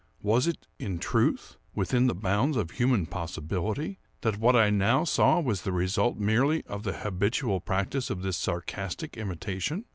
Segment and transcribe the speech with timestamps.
[0.23, 5.39] Was it, in truth, within the bounds of human possibility, that what I now saw
[5.39, 9.85] was the result, merely, of the habitual practice of this sarcastic imitation?